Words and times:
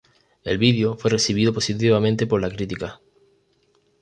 El 0.43 0.57
vídeo 0.57 0.97
fue 0.97 1.11
recibido 1.11 1.53
positivamente 1.53 2.25
por 2.25 2.41
la 2.41 2.49
crítica. 2.49 2.99